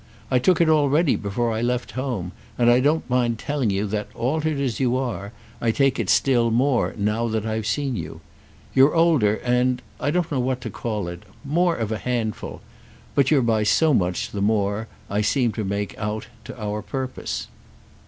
I 0.31 0.39
took 0.39 0.59
it 0.59 0.67
already 0.67 1.15
before 1.15 1.51
I 1.53 1.61
left 1.61 1.91
home, 1.91 2.31
and 2.57 2.71
I 2.71 2.79
don't 2.79 3.07
mind 3.07 3.37
telling 3.37 3.69
you 3.69 3.85
that, 3.85 4.07
altered 4.15 4.59
as 4.59 4.79
you 4.79 4.97
are, 4.97 5.31
I 5.61 5.69
take 5.69 5.99
it 5.99 6.09
still 6.09 6.49
more 6.49 6.95
now 6.97 7.27
that 7.27 7.45
I've 7.45 7.67
seen 7.67 7.95
you. 7.95 8.19
You're 8.73 8.95
older 8.95 9.35
and—I 9.43 10.09
don't 10.09 10.31
know 10.31 10.39
what 10.39 10.59
to 10.61 10.71
call 10.71 11.07
it!—more 11.07 11.75
of 11.75 11.91
a 11.91 11.99
handful; 11.99 12.61
but 13.13 13.29
you're 13.29 13.43
by 13.43 13.61
so 13.61 13.93
much 13.93 14.31
the 14.31 14.41
more, 14.41 14.87
I 15.07 15.21
seem 15.21 15.51
to 15.51 15.63
make 15.63 15.95
out, 15.99 16.29
to 16.45 16.59
our 16.59 16.81
purpose." 16.81 17.47